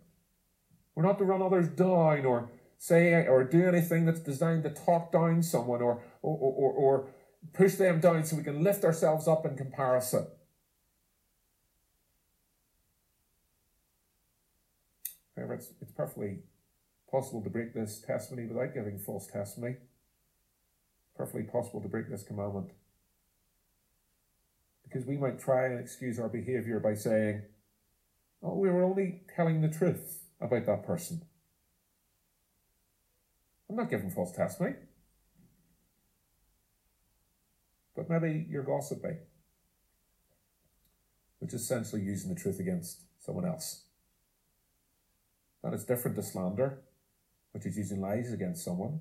We're 0.95 1.03
not 1.03 1.19
to 1.19 1.25
run 1.27 1.43
others 1.43 1.69
down 1.69 2.25
or 2.25 2.49
say 2.85 3.27
or 3.27 3.45
do 3.45 3.67
anything 3.67 4.05
that's 4.05 4.21
designed 4.21 4.63
to 4.63 4.69
talk 4.69 5.11
down 5.11 5.43
someone 5.43 5.81
or, 5.81 6.03
or, 6.21 6.37
or, 6.37 6.73
or 6.73 7.09
push 7.55 7.77
them 7.77 7.99
down 7.99 8.23
so 8.23 8.37
we 8.37 8.43
can 8.43 8.63
lift 8.63 8.85
ourselves 8.85 9.27
up 9.27 9.47
in 9.47 9.57
comparison. 9.57 10.27
However, 15.35 15.55
it's, 15.55 15.73
it's 15.81 15.93
perfectly 15.93 16.41
possible 17.11 17.43
to 17.43 17.49
break 17.49 17.73
this 17.73 18.01
testimony 18.01 18.47
without 18.47 18.75
giving 18.75 18.99
false 18.99 19.27
testimony. 19.27 19.77
Perfectly 21.17 21.45
possible 21.45 21.81
to 21.81 21.89
break 21.89 22.11
this 22.11 22.23
commandment. 22.23 22.73
Because 24.83 25.07
we 25.07 25.17
might 25.17 25.41
try 25.41 25.67
and 25.67 25.81
excuse 25.81 26.19
our 26.19 26.29
behavior 26.29 26.81
by 26.81 26.93
saying, 26.93 27.45
oh, 28.43 28.59
we 28.59 28.69
were 28.69 28.85
only 28.85 29.23
telling 29.35 29.63
the 29.63 29.69
truth 29.69 30.25
about 30.39 30.67
that 30.67 30.85
person. 30.85 31.23
I'm 33.69 33.77
not 33.77 33.91
giving 33.91 34.11
false 34.11 34.33
testimony. 34.33 34.77
But 37.97 38.11
maybe 38.11 38.47
you're 38.49 38.65
gossiping, 38.65 39.19
which 41.39 41.55
is 41.55 41.63
essentially 41.63 42.03
using 42.03 42.35
the 42.35 42.41
truth 42.41 42.59
against 42.59 43.03
someone 43.19 43.47
else. 43.47 43.85
That 45.63 45.73
is 45.73 45.85
different 45.85 46.17
to 46.17 46.23
slander, 46.23 46.83
which 47.53 47.67
is 47.67 47.77
using 47.77 48.01
lies 48.01 48.33
against 48.33 48.65
someone. 48.65 49.01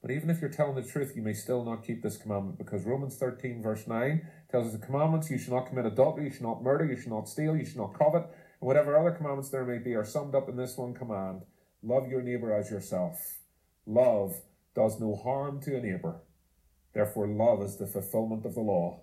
But 0.00 0.10
even 0.10 0.30
if 0.30 0.40
you're 0.40 0.50
telling 0.50 0.74
the 0.74 0.82
truth, 0.82 1.12
you 1.14 1.22
may 1.22 1.34
still 1.34 1.64
not 1.64 1.84
keep 1.84 2.02
this 2.02 2.16
commandment 2.16 2.58
because 2.58 2.84
Romans 2.84 3.16
13, 3.16 3.62
verse 3.62 3.86
9 3.86 4.26
tells 4.50 4.66
us 4.66 4.72
the 4.72 4.84
commandments 4.84 5.30
you 5.30 5.38
shall 5.38 5.54
not 5.54 5.68
commit 5.68 5.86
adultery, 5.86 6.24
you 6.24 6.30
shall 6.30 6.48
not 6.48 6.62
murder, 6.62 6.84
you 6.84 6.96
shall 6.96 7.14
not 7.14 7.28
steal, 7.28 7.56
you 7.56 7.64
shall 7.64 7.86
not 7.86 7.98
covet, 7.98 8.22
and 8.24 8.66
whatever 8.66 8.98
other 8.98 9.12
commandments 9.12 9.50
there 9.50 9.64
may 9.64 9.78
be 9.78 9.94
are 9.94 10.04
summed 10.04 10.34
up 10.34 10.48
in 10.48 10.56
this 10.56 10.76
one 10.76 10.94
command 10.94 11.42
love 11.84 12.08
your 12.08 12.22
neighbour 12.22 12.52
as 12.52 12.70
yourself. 12.70 13.41
Love 13.86 14.42
does 14.74 15.00
no 15.00 15.14
harm 15.14 15.60
to 15.62 15.76
a 15.76 15.80
neighbour. 15.80 16.20
Therefore, 16.94 17.26
love 17.26 17.62
is 17.62 17.76
the 17.76 17.86
fulfillment 17.86 18.44
of 18.44 18.54
the 18.54 18.60
law. 18.60 19.02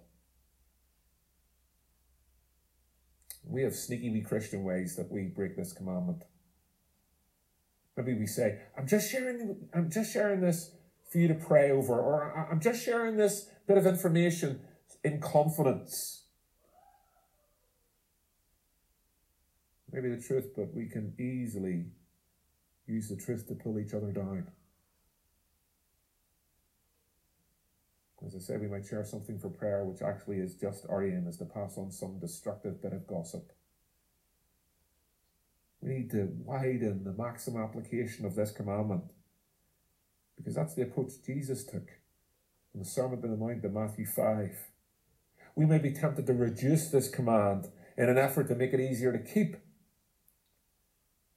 We 3.44 3.64
have 3.64 3.76
sneaky 3.76 4.12
wee 4.12 4.22
Christian 4.22 4.64
ways 4.64 4.96
that 4.96 5.12
we 5.12 5.24
break 5.24 5.58
this 5.58 5.74
commandment. 5.74 6.24
Maybe 7.98 8.14
we 8.14 8.28
say, 8.28 8.60
I'm 8.78 8.88
just 8.88 9.12
sharing 9.12 9.68
I'm 9.74 9.90
just 9.90 10.14
sharing 10.14 10.40
this 10.40 10.72
for 11.12 11.18
you 11.18 11.28
to 11.28 11.34
pray 11.34 11.72
over, 11.72 12.00
or 12.00 12.48
I'm 12.52 12.60
just 12.60 12.84
sharing 12.84 13.18
this 13.18 13.50
bit 13.68 13.78
of 13.78 13.88
information 13.88 14.62
in 15.04 15.20
confidence. 15.20 16.24
Maybe 19.92 20.10
the 20.10 20.22
truth, 20.22 20.52
but 20.56 20.74
we 20.74 20.86
can 20.86 21.14
easily 21.20 21.86
use 22.86 23.10
the 23.10 23.16
truth 23.16 23.48
to 23.48 23.56
pull 23.56 23.80
each 23.80 23.94
other 23.94 24.12
down. 24.12 24.48
As 28.26 28.36
I 28.36 28.40
say, 28.40 28.58
we 28.58 28.68
might 28.68 28.86
share 28.86 29.06
something 29.06 29.40
for 29.40 29.50
prayer, 29.50 29.86
which 29.86 30.02
actually 30.02 30.38
is 30.38 30.56
just 30.56 30.86
our 30.90 31.06
aim, 31.06 31.26
is 31.28 31.38
to 31.38 31.46
pass 31.46 31.78
on 31.78 31.92
some 31.92 32.20
destructive 32.20 32.82
bit 32.82 32.94
of 32.94 33.08
gossip. 33.08 33.52
We 35.82 35.90
need 35.90 36.12
to 36.12 36.30
widen 36.44 37.06
the 37.06 37.14
maximum 37.14 37.64
application 37.64 38.26
of 38.26 38.36
this 38.36 38.52
commandment 38.52 39.04
because 40.38 40.56
that's 40.56 40.76
the 40.76 40.84
approach 40.84 41.12
Jesus 41.26 41.66
took 41.66 41.90
in 42.74 42.80
the 42.80 42.86
Sermon 42.86 43.20
on 43.24 43.32
the 43.32 43.38
Mount 43.38 43.64
in 43.64 43.74
Matthew 43.74 44.06
5. 44.06 44.52
We 45.56 45.66
may 45.66 45.80
be 45.80 45.92
tempted 45.92 46.28
to 46.28 46.34
reduce 46.34 46.90
this 46.90 47.10
command 47.10 47.68
in 47.98 48.10
an 48.10 48.18
effort 48.18 48.48
to 48.48 48.56
make 48.56 48.74
it 48.74 48.80
easier 48.80 49.12
to 49.12 49.20
keep. 49.20 49.58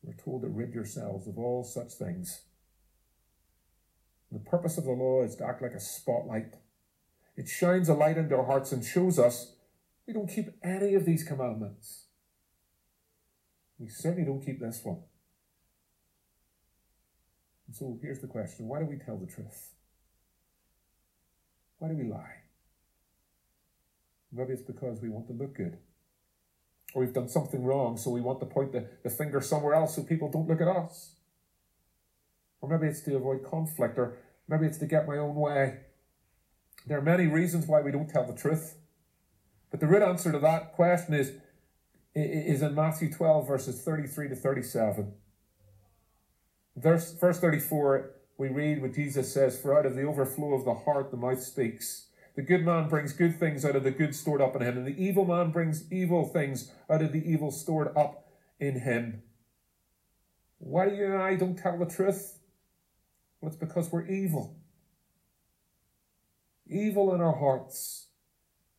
We're 0.03 0.15
told 0.15 0.43
to 0.43 0.49
rid 0.49 0.73
yourselves 0.75 1.27
of 1.27 1.39
all 1.39 1.65
such 1.65 1.93
things. 1.93 2.43
The 4.31 4.39
purpose 4.39 4.79
of 4.79 4.85
the 4.85 4.93
law 4.93 5.23
is 5.23 5.37
to 5.37 5.47
act 5.47 5.63
like 5.63 5.73
a 5.73 5.81
spotlight. 5.81 6.55
It 7.37 7.49
shines 7.49 7.89
a 7.89 7.95
light 7.95 8.19
into 8.19 8.37
our 8.37 8.45
hearts 8.45 8.73
and 8.73 8.85
shows 8.85 9.19
us 9.19 9.55
we 10.07 10.13
don't 10.13 10.29
keep 10.29 10.51
any 10.63 10.95
of 10.95 11.05
these 11.05 11.25
commandments. 11.25 12.07
We 13.79 13.89
certainly 13.89 14.25
don't 14.25 14.45
keep 14.45 14.61
this 14.61 14.81
one. 14.83 14.99
And 17.67 17.75
so 17.75 17.99
here's 18.03 18.21
the 18.21 18.27
question 18.27 18.69
why 18.69 18.81
do 18.81 18.87
we 18.87 18.97
tell 18.97 19.17
the 19.17 19.27
truth? 19.27 19.73
Why 21.79 21.89
do 21.89 21.95
we 21.95 22.05
lie? 22.05 22.43
Maybe 24.33 24.53
it's 24.53 24.63
because 24.63 25.01
we 25.01 25.09
want 25.09 25.27
to 25.29 25.33
look 25.33 25.55
good. 25.55 25.79
Or 26.95 27.03
we've 27.03 27.13
done 27.13 27.29
something 27.29 27.65
wrong, 27.65 27.97
so 27.97 28.11
we 28.11 28.21
want 28.21 28.41
to 28.41 28.47
point 28.47 28.73
the, 28.73 28.87
the 29.03 29.11
finger 29.11 29.41
somewhere 29.41 29.75
else 29.75 29.97
so 29.97 30.03
people 30.03 30.31
don't 30.31 30.49
look 30.49 30.61
at 30.61 30.69
us. 30.69 31.17
Or 32.61 32.69
maybe 32.69 32.87
it's 32.87 33.01
to 33.03 33.17
avoid 33.17 33.45
conflict, 33.45 33.99
or 33.99 34.19
maybe 34.49 34.67
it's 34.67 34.79
to 34.79 34.87
get 34.87 35.09
my 35.09 35.19
own 35.19 35.35
way. 35.35 35.81
There 36.87 36.99
are 36.99 37.03
many 37.03 37.27
reasons 37.27 37.67
why 37.67 37.81
we 37.81 37.93
don't 37.93 38.09
tell 38.09 38.27
the 38.27 38.35
truth. 38.35 38.77
But 39.71 39.81
the 39.81 39.87
real 39.87 40.03
answer 40.03 40.33
to 40.33 40.39
that 40.41 40.73
question 40.73 41.15
is, 41.15 41.33
is 42.15 42.63
in 42.63 42.75
Matthew 42.75 43.11
12, 43.11 43.47
verses 43.47 43.81
33 43.83 44.29
to 44.31 44.37
37. 44.37 45.15
Verse, 46.77 47.13
verse 47.15 47.39
34, 47.39 48.11
we 48.39 48.49
read 48.49 48.83
what 48.83 48.95
Jesus 48.95 49.33
says, 49.33 49.59
For 49.59 49.79
out 49.79 49.87
of 49.87 49.95
the 49.95 50.03
overflow 50.03 50.55
of 50.55 50.65
the 50.65 50.75
heart 50.75 51.11
the 51.11 51.17
mouth 51.17 51.43
speaks. 51.43 52.09
The 52.35 52.43
good 52.43 52.65
man 52.65 52.89
brings 52.89 53.13
good 53.13 53.39
things 53.39 53.65
out 53.65 53.77
of 53.77 53.85
the 53.85 53.91
good 53.91 54.15
stored 54.15 54.41
up 54.41 54.57
in 54.57 54.63
him, 54.63 54.79
and 54.79 54.87
the 54.87 55.03
evil 55.03 55.25
man 55.25 55.51
brings 55.51 55.91
evil 55.93 56.25
things 56.25 56.73
out 56.89 57.03
of 57.03 57.13
the 57.13 57.23
evil 57.31 57.51
stored 57.51 57.97
up 57.97 58.27
in 58.59 58.81
him. 58.81 59.23
Why 60.59 60.87
you 60.87 61.07
and 61.07 61.23
I 61.23 61.37
don't 61.37 61.57
tell 61.57 61.79
the 61.79 61.87
truth? 61.87 62.39
Well, 63.41 63.49
it's 63.49 63.57
because 63.57 63.93
we're 63.93 64.07
evil. 64.07 64.57
Evil 66.67 67.15
in 67.15 67.21
our 67.21 67.37
hearts. 67.37 68.09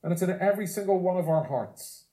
And 0.01 0.11
it's 0.11 0.21
in 0.21 0.37
every 0.39 0.67
single 0.67 0.99
one 0.99 1.17
of 1.17 1.29
our 1.29 1.45
hearts. 1.45 2.05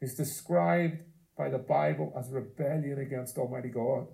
Is 0.00 0.14
described 0.14 1.02
by 1.36 1.50
the 1.50 1.58
Bible 1.58 2.12
as 2.18 2.30
rebellion 2.30 2.98
against 2.98 3.36
Almighty 3.36 3.68
God 3.68 4.06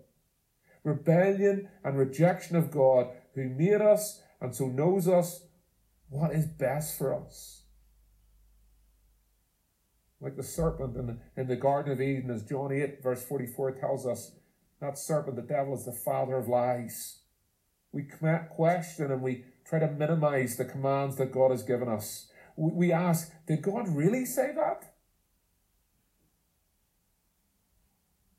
rebellion 0.87 1.69
and 1.85 1.99
rejection 1.99 2.57
of 2.57 2.71
God 2.71 3.09
who 3.35 3.49
made 3.49 3.83
us 3.83 4.23
and 4.41 4.55
so 4.55 4.69
knows 4.69 5.09
us 5.09 5.43
what 6.09 6.31
is 6.31 6.47
best 6.47 6.97
for 6.97 7.13
us. 7.13 7.65
Like 10.21 10.37
the 10.37 10.45
serpent 10.45 10.97
in 10.97 11.07
the, 11.09 11.19
in 11.37 11.49
the 11.49 11.57
Garden 11.57 11.93
of 11.93 12.01
Eden, 12.01 12.31
as 12.31 12.45
John 12.45 12.73
8, 12.73 13.03
verse 13.03 13.23
44 13.25 13.73
tells 13.73 14.07
us, 14.07 14.33
that 14.81 14.99
serpent, 14.99 15.37
the 15.37 15.43
devil, 15.43 15.75
is 15.75 15.85
the 15.85 15.93
father 15.93 16.37
of 16.37 16.49
lies. 16.49 17.19
We 17.93 18.05
question 18.51 19.11
and 19.11 19.23
we 19.23 19.45
try 19.69 19.81
to 19.81 19.91
minimize 19.91 20.57
the 20.57 20.65
commands 20.65 21.17
that 21.17 21.33
God 21.33 21.51
has 21.51 21.63
given 21.63 21.89
us. 21.89 22.29
We 22.57 22.93
ask, 22.93 23.33
did 23.47 23.63
God 23.63 23.89
really 23.89 24.25
say 24.25 24.53
that? 24.55 24.95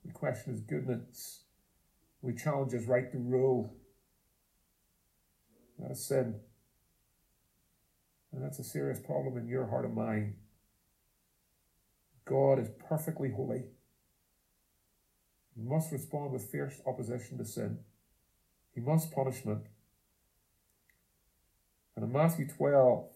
We 0.04 0.12
question 0.12 0.54
his 0.54 0.62
goodness. 0.62 1.44
We 2.22 2.34
challenge 2.34 2.72
his 2.72 2.88
right 2.88 3.12
to 3.12 3.18
rule. 3.18 3.76
That's 5.78 6.04
sin. 6.04 6.40
And 8.32 8.44
that's 8.44 8.60
a 8.60 8.64
serious 8.64 9.00
problem 9.00 9.38
in 9.38 9.48
your 9.48 9.68
heart 9.68 9.86
and 9.86 9.96
mine. 9.96 10.36
God 12.26 12.60
is 12.60 12.70
perfectly 12.90 13.32
holy. 13.32 13.66
He 15.56 15.62
must 15.62 15.92
respond 15.92 16.32
with 16.32 16.50
fierce 16.50 16.82
opposition 16.86 17.38
to 17.38 17.46
sin. 17.46 17.80
He 18.74 18.82
must 18.82 19.12
punishment. 19.12 19.68
And 21.98 22.06
in 22.06 22.12
Matthew 22.12 22.48
12, 22.48 23.10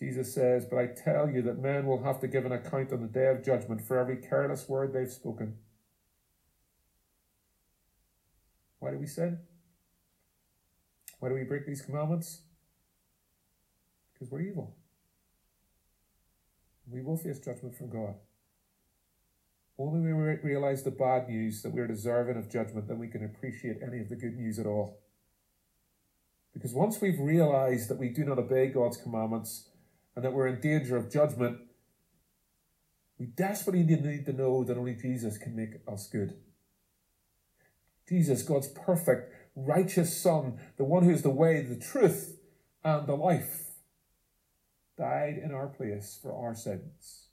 Jesus 0.00 0.34
says, 0.34 0.66
But 0.66 0.78
I 0.78 0.86
tell 0.86 1.30
you 1.30 1.42
that 1.42 1.62
men 1.62 1.86
will 1.86 2.02
have 2.02 2.18
to 2.22 2.26
give 2.26 2.44
an 2.44 2.50
account 2.50 2.92
on 2.92 3.00
the 3.00 3.06
day 3.06 3.28
of 3.28 3.44
judgment 3.44 3.86
for 3.86 3.96
every 3.96 4.16
careless 4.16 4.68
word 4.68 4.92
they've 4.92 5.08
spoken. 5.08 5.54
Why 8.80 8.90
do 8.90 8.98
we 8.98 9.06
sin? 9.06 9.38
Why 11.20 11.28
do 11.28 11.36
we 11.36 11.44
break 11.44 11.66
these 11.66 11.82
commandments? 11.82 12.42
Because 14.12 14.28
we're 14.28 14.42
evil. 14.42 14.74
We 16.90 17.00
will 17.00 17.16
face 17.16 17.38
judgment 17.38 17.76
from 17.76 17.90
God. 17.90 18.16
Only 19.78 20.00
when 20.00 20.16
we 20.16 20.50
realize 20.50 20.82
the 20.82 20.90
bad 20.90 21.28
news 21.28 21.62
that 21.62 21.72
we're 21.72 21.86
deserving 21.86 22.38
of 22.38 22.50
judgment, 22.50 22.88
then 22.88 22.98
we 22.98 23.08
can 23.08 23.24
appreciate 23.24 23.76
any 23.86 24.00
of 24.00 24.08
the 24.08 24.16
good 24.16 24.36
news 24.36 24.58
at 24.58 24.66
all. 24.66 25.03
Because 26.64 26.74
once 26.74 26.98
we've 26.98 27.20
realized 27.20 27.90
that 27.90 27.98
we 27.98 28.08
do 28.08 28.24
not 28.24 28.38
obey 28.38 28.68
God's 28.68 28.96
commandments 28.96 29.68
and 30.16 30.24
that 30.24 30.32
we're 30.32 30.46
in 30.46 30.62
danger 30.62 30.96
of 30.96 31.12
judgment, 31.12 31.58
we 33.18 33.26
desperately 33.26 33.82
need 33.82 34.24
to 34.24 34.32
know 34.32 34.64
that 34.64 34.78
only 34.78 34.94
Jesus 34.94 35.36
can 35.36 35.54
make 35.54 35.72
us 35.86 36.08
good. 36.08 36.38
Jesus, 38.08 38.40
God's 38.42 38.68
perfect, 38.68 39.30
righteous 39.54 40.18
Son, 40.18 40.58
the 40.78 40.84
one 40.84 41.02
who 41.02 41.10
is 41.10 41.20
the 41.20 41.28
way, 41.28 41.60
the 41.60 41.78
truth, 41.78 42.38
and 42.82 43.06
the 43.06 43.14
life, 43.14 43.72
died 44.96 45.36
in 45.36 45.52
our 45.52 45.66
place 45.66 46.18
for 46.22 46.34
our 46.34 46.54
sins. 46.54 47.26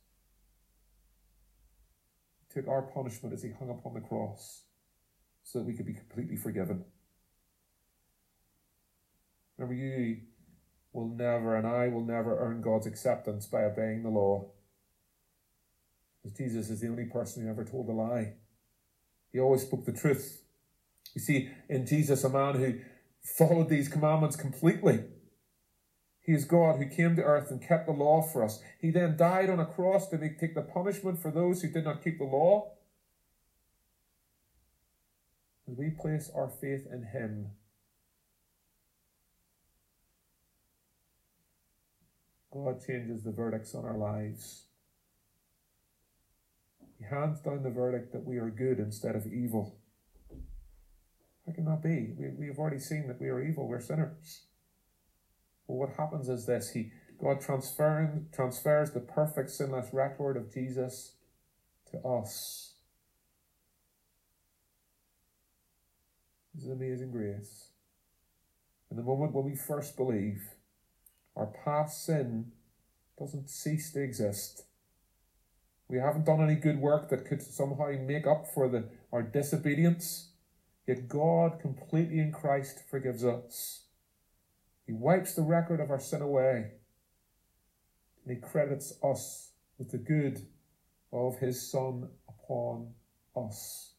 He 2.49 2.53
took 2.53 2.67
our 2.67 2.81
punishment 2.81 3.33
as 3.33 3.43
he 3.43 3.51
hung 3.51 3.69
upon 3.69 3.93
the 3.93 4.01
cross 4.01 4.63
so 5.41 5.59
that 5.59 5.65
we 5.65 5.73
could 5.73 5.85
be 5.85 5.93
completely 5.93 6.35
forgiven. 6.35 6.83
Remember, 9.61 9.79
you 9.79 10.17
will 10.91 11.07
never, 11.07 11.55
and 11.55 11.67
I 11.67 11.87
will 11.87 12.03
never 12.03 12.39
earn 12.39 12.61
God's 12.61 12.87
acceptance 12.87 13.45
by 13.45 13.63
obeying 13.63 14.01
the 14.01 14.09
law. 14.09 14.49
Because 16.23 16.35
Jesus 16.35 16.71
is 16.71 16.81
the 16.81 16.87
only 16.87 17.05
person 17.05 17.43
who 17.43 17.49
ever 17.49 17.63
told 17.63 17.87
a 17.87 17.91
lie. 17.91 18.33
He 19.31 19.39
always 19.39 19.61
spoke 19.61 19.85
the 19.85 19.93
truth. 19.93 20.41
You 21.13 21.21
see 21.21 21.49
in 21.69 21.85
Jesus 21.85 22.23
a 22.23 22.29
man 22.29 22.55
who 22.55 22.79
followed 23.21 23.69
these 23.69 23.87
commandments 23.87 24.35
completely. 24.35 25.03
He 26.21 26.33
is 26.33 26.45
God 26.45 26.77
who 26.77 26.87
came 26.87 27.15
to 27.15 27.23
earth 27.23 27.51
and 27.51 27.61
kept 27.61 27.85
the 27.85 27.93
law 27.93 28.23
for 28.23 28.43
us. 28.43 28.63
He 28.79 28.89
then 28.89 29.15
died 29.15 29.51
on 29.51 29.59
a 29.59 29.65
cross 29.65 30.07
to 30.09 30.17
take 30.17 30.55
the 30.55 30.61
punishment 30.61 31.21
for 31.21 31.29
those 31.29 31.61
who 31.61 31.69
did 31.69 31.83
not 31.83 32.03
keep 32.03 32.17
the 32.17 32.23
law. 32.23 32.71
And 35.67 35.77
we 35.77 35.91
place 35.91 36.31
our 36.33 36.49
faith 36.49 36.87
in 36.91 37.03
Him, 37.03 37.51
God 42.51 42.85
changes 42.85 43.23
the 43.23 43.31
verdicts 43.31 43.73
on 43.73 43.85
our 43.85 43.97
lives. 43.97 44.65
He 46.97 47.05
hands 47.05 47.39
down 47.39 47.63
the 47.63 47.69
verdict 47.69 48.11
that 48.11 48.25
we 48.25 48.37
are 48.37 48.49
good 48.49 48.77
instead 48.77 49.15
of 49.15 49.25
evil. 49.25 49.77
How 51.47 51.53
can 51.53 51.65
that 51.65 51.81
be? 51.81 52.13
We, 52.17 52.29
we 52.37 52.47
have 52.47 52.59
already 52.59 52.79
seen 52.79 53.07
that 53.07 53.19
we 53.19 53.29
are 53.29 53.41
evil, 53.41 53.67
we're 53.67 53.79
sinners. 53.79 54.43
Well, 55.65 55.79
what 55.79 55.95
happens 55.97 56.29
is 56.29 56.45
this 56.45 56.71
He 56.71 56.91
God 57.21 57.39
transferring, 57.39 58.27
transfers 58.33 58.91
the 58.91 58.99
perfect 58.99 59.51
sinless 59.51 59.93
record 59.93 60.37
of 60.37 60.53
Jesus 60.53 61.13
to 61.91 61.99
us. 61.99 62.73
This 66.53 66.65
is 66.65 66.71
amazing 66.71 67.11
grace. 67.11 67.67
In 68.89 68.97
the 68.97 69.03
moment 69.03 69.33
when 69.33 69.45
we 69.45 69.55
first 69.55 69.95
believe, 69.95 70.41
our 71.35 71.47
past 71.65 72.05
sin 72.05 72.51
doesn't 73.17 73.49
cease 73.49 73.91
to 73.93 74.01
exist. 74.01 74.63
We 75.87 75.97
haven't 75.97 76.25
done 76.25 76.41
any 76.41 76.55
good 76.55 76.79
work 76.79 77.09
that 77.09 77.25
could 77.25 77.41
somehow 77.41 77.91
make 77.99 78.25
up 78.25 78.47
for 78.53 78.69
the, 78.69 78.89
our 79.11 79.21
disobedience. 79.21 80.29
Yet 80.87 81.07
God 81.07 81.59
completely 81.59 82.19
in 82.19 82.31
Christ 82.31 82.79
forgives 82.89 83.23
us. 83.23 83.85
He 84.87 84.93
wipes 84.93 85.35
the 85.35 85.41
record 85.41 85.79
of 85.79 85.91
our 85.91 85.99
sin 85.99 86.21
away. 86.21 86.71
And 88.25 88.35
He 88.35 88.41
credits 88.41 88.93
us 89.03 89.51
with 89.77 89.91
the 89.91 89.97
good 89.97 90.47
of 91.11 91.39
His 91.39 91.69
Son 91.69 92.09
upon 92.27 92.93
us. 93.35 93.93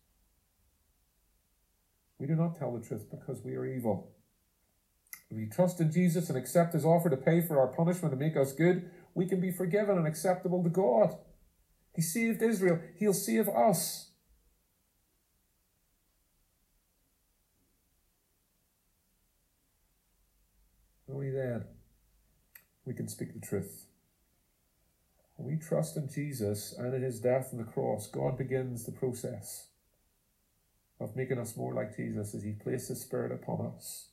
We 2.18 2.26
do 2.26 2.36
not 2.36 2.56
tell 2.56 2.72
the 2.72 2.86
truth 2.86 3.06
because 3.10 3.42
we 3.44 3.54
are 3.54 3.66
evil. 3.66 4.11
If 5.32 5.38
we 5.38 5.46
trust 5.46 5.80
in 5.80 5.90
Jesus 5.90 6.28
and 6.28 6.36
accept 6.36 6.74
his 6.74 6.84
offer 6.84 7.08
to 7.08 7.16
pay 7.16 7.40
for 7.40 7.58
our 7.58 7.68
punishment 7.68 8.12
and 8.12 8.20
make 8.20 8.36
us 8.36 8.52
good, 8.52 8.90
we 9.14 9.26
can 9.26 9.40
be 9.40 9.50
forgiven 9.50 9.96
and 9.96 10.06
acceptable 10.06 10.62
to 10.62 10.68
God. 10.68 11.16
He 11.94 12.02
saved 12.02 12.42
Israel, 12.42 12.80
he'll 12.98 13.14
save 13.14 13.48
us. 13.48 14.10
Only 21.10 21.30
then 21.30 21.64
we 22.84 22.92
can 22.92 23.08
speak 23.08 23.32
the 23.32 23.40
truth. 23.40 23.86
When 25.36 25.48
we 25.48 25.56
trust 25.56 25.96
in 25.96 26.10
Jesus 26.10 26.74
and 26.76 26.92
in 26.92 27.02
his 27.02 27.20
death 27.20 27.48
on 27.52 27.58
the 27.58 27.64
cross, 27.64 28.06
God 28.06 28.36
begins 28.36 28.84
the 28.84 28.92
process 28.92 29.68
of 31.00 31.16
making 31.16 31.38
us 31.38 31.56
more 31.56 31.72
like 31.72 31.96
Jesus 31.96 32.34
as 32.34 32.42
he 32.42 32.52
places 32.52 32.88
his 32.88 33.00
Spirit 33.00 33.32
upon 33.32 33.72
us 33.74 34.08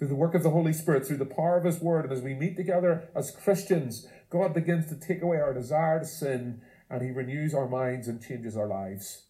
through 0.00 0.08
the 0.08 0.14
work 0.14 0.34
of 0.34 0.42
the 0.42 0.48
Holy 0.48 0.72
Spirit, 0.72 1.06
through 1.06 1.18
the 1.18 1.26
power 1.26 1.58
of 1.58 1.64
His 1.66 1.78
Word, 1.78 2.06
and 2.06 2.12
as 2.12 2.22
we 2.22 2.32
meet 2.32 2.56
together 2.56 3.10
as 3.14 3.30
Christians, 3.30 4.06
God 4.30 4.54
begins 4.54 4.86
to 4.86 4.96
take 4.96 5.20
away 5.20 5.36
our 5.36 5.52
desire 5.52 6.00
to 6.00 6.06
sin 6.06 6.62
and 6.88 7.02
He 7.02 7.10
renews 7.10 7.52
our 7.52 7.68
minds 7.68 8.08
and 8.08 8.18
changes 8.18 8.56
our 8.56 8.66
lives. 8.66 9.26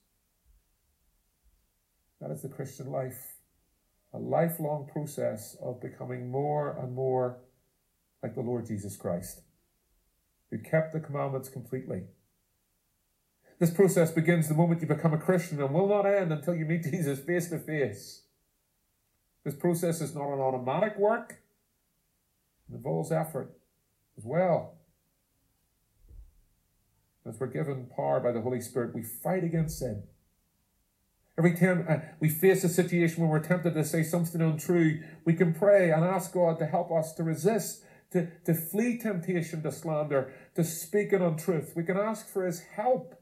That 2.21 2.31
is 2.31 2.43
the 2.43 2.49
Christian 2.49 2.93
life. 2.93 3.39
A 4.15 4.19
lifelong 4.19 4.89
process 4.93 5.57
of 5.61 5.83
becoming 5.83 6.31
more 6.31 6.79
and 6.81 6.95
more 6.95 7.41
like 8.23 8.37
the 8.37 8.41
Lord 8.41 8.67
Jesus 8.67 8.97
Christ, 8.97 9.43
who 10.53 10.59
kept 10.59 10.93
the 10.93 11.01
commandments 11.01 11.49
completely. 11.49 12.05
This 13.59 13.71
process 13.71 14.13
begins 14.13 14.47
the 14.47 14.55
moment 14.55 14.83
you 14.83 14.87
become 14.87 15.15
a 15.15 15.19
Christian 15.19 15.61
and 15.61 15.75
will 15.75 15.89
not 15.89 16.07
end 16.07 16.33
until 16.33 16.55
you 16.55 16.65
meet 16.65 16.83
Jesus 16.91 17.19
face 17.19 17.51
to 17.51 17.59
face. 17.59 18.23
This 19.45 19.55
process 19.55 20.01
is 20.01 20.15
not 20.15 20.33
an 20.33 20.41
automatic 20.41 20.99
work, 20.99 21.41
it 22.69 22.75
involves 22.75 23.11
effort 23.11 23.53
as 24.19 24.25
well. 24.25 24.75
As 27.27 27.39
we're 27.39 27.49
given 27.49 27.87
power 27.95 28.21
by 28.21 28.33
the 28.33 28.41
Holy 28.41 28.61
Spirit, 28.61 28.95
we 28.95 29.03
fight 29.03 29.45
against 29.45 29.79
sin. 29.79 30.05
Every 31.39 31.55
time 31.55 31.87
uh, 31.89 31.99
we 32.19 32.29
face 32.29 32.65
a 32.65 32.69
situation 32.69 33.23
where 33.23 33.31
we're 33.31 33.47
tempted 33.47 33.75
to 33.75 33.85
say 33.85 34.03
something 34.03 34.41
untrue, 34.41 35.03
we 35.25 35.35
can 35.35 35.55
pray 35.55 35.91
and 35.91 36.05
ask 36.05 36.33
God 36.35 36.59
to 36.59 36.67
help 36.67 36.93
us 36.93 37.15
to 37.15 37.23
resist, 37.23 37.83
to, 38.13 38.29
to 38.45 38.53
flee 38.53 38.99
temptation 38.99 39.63
to 39.63 39.73
slander, 39.73 40.35
to 40.55 40.65
speak 40.65 41.13
an 41.13 41.23
untruth. 41.23 41.73
We 41.75 41.85
can 41.85 41.97
ask 41.97 42.29
for 42.29 42.45
His 42.45 42.61
help, 42.61 43.15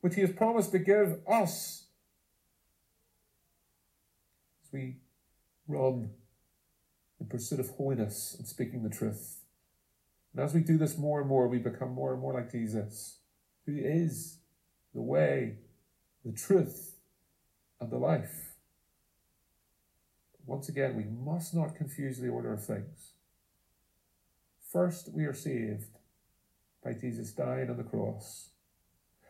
which 0.00 0.14
He 0.14 0.22
has 0.22 0.32
promised 0.32 0.72
to 0.72 0.78
give 0.78 1.18
us. 1.26 1.86
As 4.64 4.72
we 4.72 4.96
run 5.66 6.10
in 7.20 7.26
pursuit 7.26 7.60
of 7.60 7.70
holiness 7.70 8.34
and 8.38 8.46
speaking 8.46 8.82
the 8.82 8.94
truth. 8.94 9.40
And 10.32 10.44
as 10.44 10.52
we 10.52 10.60
do 10.60 10.76
this 10.76 10.98
more 10.98 11.20
and 11.20 11.28
more, 11.28 11.46
we 11.46 11.58
become 11.58 11.92
more 11.92 12.12
and 12.12 12.20
more 12.20 12.34
like 12.34 12.50
Jesus, 12.50 13.18
who 13.66 13.76
is 13.76 14.38
the 14.94 15.02
way, 15.02 15.58
the 16.24 16.32
truth, 16.32 16.96
and 17.80 17.90
the 17.90 17.98
life. 17.98 18.54
Once 20.46 20.68
again, 20.68 20.96
we 20.96 21.04
must 21.04 21.54
not 21.54 21.76
confuse 21.76 22.18
the 22.18 22.28
order 22.28 22.52
of 22.52 22.64
things. 22.64 23.12
First, 24.72 25.10
we 25.12 25.24
are 25.24 25.34
saved 25.34 25.98
by 26.82 26.92
Jesus 26.92 27.32
dying 27.32 27.70
on 27.70 27.76
the 27.76 27.84
cross. 27.84 28.50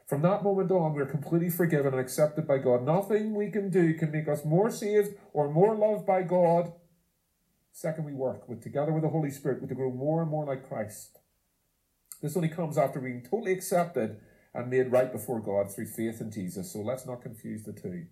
From 0.07 0.21
that 0.23 0.43
moment 0.43 0.71
on, 0.71 0.93
we're 0.93 1.07
completely 1.07 1.49
forgiven 1.49 1.93
and 1.93 2.01
accepted 2.01 2.47
by 2.47 2.59
God. 2.59 2.85
Nothing 2.85 3.35
we 3.35 3.51
can 3.51 3.71
do 3.71 3.95
can 3.95 4.11
make 4.11 4.29
us 4.29 4.45
more 4.45 4.71
saved 4.71 5.15
or 5.33 5.51
more 5.51 5.75
loved 5.75 6.07
by 6.07 6.23
God. 6.23 6.73
Second, 7.73 8.05
we 8.05 8.13
work 8.13 8.49
with 8.49 8.63
together 8.63 8.93
with 8.93 9.03
the 9.03 9.09
Holy 9.09 9.31
Spirit 9.31 9.67
to 9.67 9.75
grow 9.75 9.91
more 9.91 10.21
and 10.21 10.31
more 10.31 10.45
like 10.45 10.69
Christ. 10.69 11.19
This 12.21 12.37
only 12.37 12.49
comes 12.49 12.77
after 12.77 13.01
being 13.01 13.23
totally 13.23 13.53
accepted 13.53 14.21
and 14.55 14.71
made 14.71 14.93
right 14.93 15.11
before 15.11 15.41
God 15.41 15.75
through 15.75 15.87
faith 15.87 16.21
in 16.21 16.31
Jesus. 16.31 16.73
So 16.73 16.81
let's 16.81 17.07
not 17.07 17.23
confuse 17.23 17.65
the 17.65 17.73
two. 17.73 18.07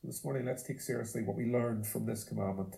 So 0.00 0.06
this 0.06 0.24
morning, 0.24 0.46
let's 0.46 0.62
take 0.62 0.80
seriously 0.80 1.22
what 1.22 1.36
we 1.36 1.44
learned 1.44 1.86
from 1.86 2.06
this 2.06 2.24
commandment. 2.24 2.76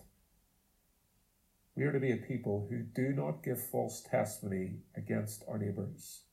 We 1.75 1.83
are 1.83 1.93
to 1.93 1.99
be 1.99 2.11
a 2.11 2.17
people 2.17 2.67
who 2.69 2.81
do 2.81 3.13
not 3.13 3.43
give 3.43 3.61
false 3.61 4.01
testimony 4.01 4.79
against 4.95 5.43
our 5.47 5.57
neighbours. 5.57 6.23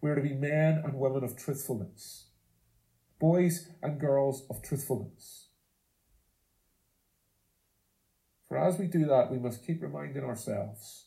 We 0.00 0.10
are 0.10 0.14
to 0.14 0.22
be 0.22 0.34
men 0.34 0.82
and 0.84 0.94
women 0.94 1.24
of 1.24 1.36
truthfulness, 1.36 2.26
boys 3.18 3.70
and 3.82 4.00
girls 4.00 4.44
of 4.50 4.62
truthfulness. 4.62 5.48
For 8.48 8.58
as 8.58 8.78
we 8.78 8.86
do 8.86 9.06
that, 9.06 9.30
we 9.30 9.38
must 9.38 9.66
keep 9.66 9.82
reminding 9.82 10.22
ourselves 10.22 11.06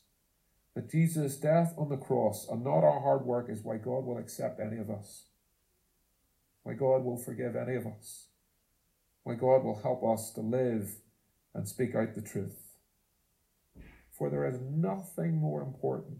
that 0.74 0.90
Jesus' 0.90 1.36
death 1.36 1.74
on 1.78 1.88
the 1.88 1.96
cross 1.96 2.46
and 2.48 2.62
not 2.62 2.84
our 2.84 3.00
hard 3.00 3.24
work 3.24 3.48
is 3.48 3.62
why 3.62 3.76
God 3.76 4.04
will 4.04 4.18
accept 4.18 4.60
any 4.60 4.78
of 4.78 4.90
us, 4.90 5.26
why 6.62 6.74
God 6.74 7.02
will 7.04 7.16
forgive 7.16 7.56
any 7.56 7.76
of 7.76 7.86
us, 7.86 8.28
why 9.22 9.34
God 9.34 9.64
will 9.64 9.80
help 9.82 10.04
us 10.04 10.30
to 10.32 10.40
live 10.40 10.96
and 11.54 11.66
speak 11.66 11.94
out 11.94 12.14
the 12.14 12.22
truth. 12.22 12.76
For 14.10 14.30
there 14.30 14.46
is 14.46 14.60
nothing 14.60 15.36
more 15.36 15.62
important 15.62 16.18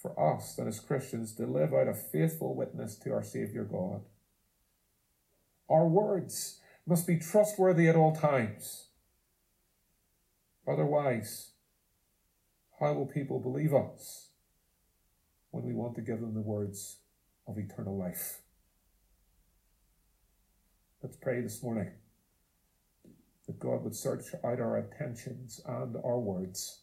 for 0.00 0.18
us 0.18 0.54
than 0.54 0.66
as 0.66 0.80
Christians 0.80 1.34
to 1.34 1.46
live 1.46 1.74
out 1.74 1.88
a 1.88 1.94
faithful 1.94 2.54
witness 2.54 2.96
to 2.96 3.12
our 3.12 3.22
Saviour 3.22 3.64
God. 3.64 4.02
Our 5.68 5.86
words 5.86 6.60
must 6.86 7.06
be 7.06 7.18
trustworthy 7.18 7.88
at 7.88 7.96
all 7.96 8.14
times. 8.14 8.88
Otherwise, 10.66 11.52
how 12.78 12.94
will 12.94 13.06
people 13.06 13.40
believe 13.40 13.74
us 13.74 14.30
when 15.50 15.64
we 15.64 15.74
want 15.74 15.94
to 15.96 16.00
give 16.00 16.20
them 16.20 16.34
the 16.34 16.40
words 16.40 16.98
of 17.46 17.58
eternal 17.58 17.98
life? 17.98 18.40
Let's 21.02 21.16
pray 21.16 21.40
this 21.40 21.62
morning 21.62 21.90
that 23.46 23.58
God 23.58 23.82
would 23.84 23.96
search 23.96 24.34
out 24.44 24.60
our 24.60 24.78
attentions 24.78 25.60
and 25.66 25.96
our 26.04 26.18
words 26.18 26.82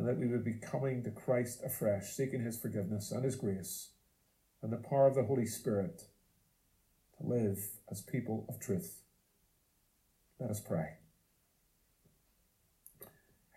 and 0.00 0.08
that 0.08 0.18
we 0.18 0.26
would 0.26 0.42
be 0.42 0.54
coming 0.54 1.02
to 1.02 1.10
Christ 1.10 1.60
afresh, 1.62 2.14
seeking 2.14 2.40
his 2.40 2.58
forgiveness 2.58 3.12
and 3.12 3.22
his 3.22 3.36
grace 3.36 3.90
and 4.62 4.72
the 4.72 4.78
power 4.78 5.06
of 5.06 5.14
the 5.14 5.24
Holy 5.24 5.44
Spirit 5.44 6.04
to 7.18 7.26
live 7.26 7.58
as 7.90 8.00
people 8.00 8.46
of 8.48 8.58
truth. 8.58 9.02
Let 10.38 10.48
us 10.48 10.58
pray. 10.58 10.94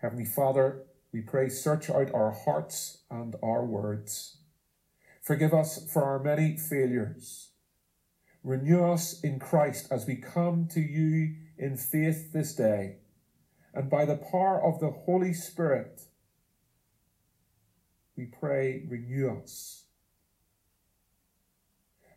Heavenly 0.02 0.26
Father, 0.26 0.82
we 1.14 1.22
pray, 1.22 1.48
search 1.48 1.88
out 1.88 2.12
our 2.12 2.32
hearts 2.32 2.98
and 3.10 3.36
our 3.42 3.64
words. 3.64 4.36
Forgive 5.22 5.54
us 5.54 5.90
for 5.90 6.04
our 6.04 6.22
many 6.22 6.58
failures. 6.58 7.52
Renew 8.42 8.84
us 8.84 9.18
in 9.22 9.38
Christ 9.38 9.88
as 9.90 10.06
we 10.06 10.16
come 10.16 10.68
to 10.72 10.80
you 10.80 11.36
in 11.56 11.78
faith 11.78 12.34
this 12.34 12.54
day, 12.54 12.96
and 13.72 13.88
by 13.88 14.04
the 14.04 14.18
power 14.18 14.62
of 14.62 14.78
the 14.80 14.90
Holy 14.90 15.32
Spirit, 15.32 16.02
we 18.16 18.26
pray, 18.26 18.84
renew 18.88 19.40
us. 19.42 19.84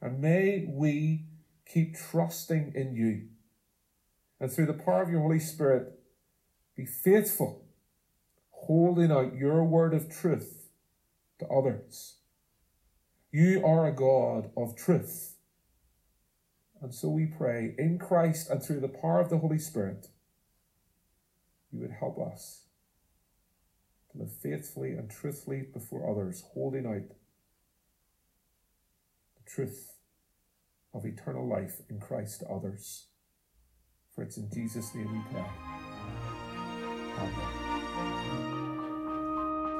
And 0.02 0.22
may 0.22 0.66
we 0.70 1.26
keep 1.66 1.96
trusting 1.98 2.74
in 2.76 2.96
you. 2.96 3.28
And 4.40 4.52
through 4.52 4.68
the 4.68 4.74
power 4.74 5.02
of 5.02 5.10
your 5.10 5.22
Holy 5.22 5.40
Spirit, 5.40 6.00
be 6.76 6.86
faithful, 6.86 7.66
holding 8.52 9.12
out 9.12 9.36
your 9.36 9.64
word 9.64 9.96
of 9.96 10.10
truth 10.10 10.70
to 11.40 11.48
others. 11.48 12.18
You 13.32 13.66
are 13.66 13.88
a 13.88 13.92
God 13.92 14.52
of 14.56 14.76
truth. 14.76 15.36
And 16.82 16.94
so 16.94 17.10
we 17.10 17.26
pray 17.26 17.74
in 17.80 17.98
Christ 17.98 18.52
and 18.52 18.64
through 18.64 18.82
the 18.82 18.88
power 18.88 19.20
of 19.20 19.32
the 19.32 19.40
Holy 19.40 19.58
Spirit, 19.58 20.10
you 21.72 21.80
would 21.80 21.92
help 21.92 22.20
us 22.20 22.67
live 24.18 24.32
faithfully 24.32 24.92
and 24.92 25.10
truthfully 25.10 25.64
before 25.74 26.10
others, 26.10 26.44
holding 26.54 26.86
out 26.86 27.08
the 29.36 29.44
truth 29.46 29.94
of 30.94 31.06
eternal 31.06 31.48
life 31.48 31.82
in 31.90 32.00
Christ 32.00 32.40
to 32.42 32.48
others. 32.48 33.08
For 34.14 34.24
it's 34.24 34.38
in 34.38 34.50
Jesus' 34.52 34.94
name 34.96 35.14
we 35.14 35.22
pray. 35.32 35.46
Amen. 37.20 37.58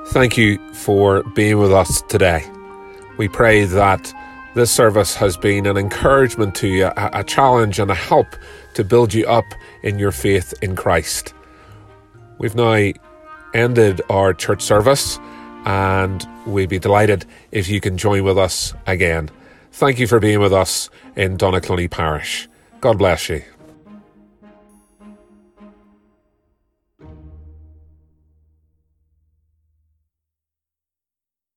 Thank 0.08 0.38
you 0.38 0.58
for 0.74 1.24
being 1.36 1.58
with 1.58 1.74
us 1.74 2.02
today. 2.04 2.46
We 3.18 3.28
pray 3.28 3.66
that 3.66 4.14
this 4.56 4.72
service 4.72 5.16
has 5.16 5.38
been 5.38 5.66
an 5.66 5.76
encouragement 5.78 6.56
to 6.56 6.68
you, 6.68 6.92
a, 6.96 7.24
challenge 7.24 7.78
and 7.80 7.92
a 7.92 7.96
help 7.96 8.28
to 8.76 8.84
build 8.84 9.14
you 9.14 9.28
up 9.28 9.46
in 9.84 10.00
your 10.00 10.12
faith 10.12 10.54
in 10.62 10.76
Christ. 10.76 11.34
We've 12.40 12.56
now 12.56 12.92
ended 13.54 14.02
our 14.10 14.34
church 14.34 14.62
service 14.62 15.20
and 15.66 16.28
we'd 16.46 16.70
be 16.70 16.80
delighted 16.80 17.26
if 17.52 17.70
you 17.70 17.82
can 17.82 17.98
join 17.98 18.24
with 18.24 18.38
us 18.38 18.74
again. 18.86 19.30
Thank 19.72 20.00
you 20.00 20.08
for 20.08 20.20
being 20.20 20.40
with 20.40 20.54
us 20.54 20.90
in 21.16 21.38
Donaghcloney 21.38 21.90
Parish. 21.90 22.48
God 22.80 22.98
bless 22.98 23.30
you. 23.30 23.44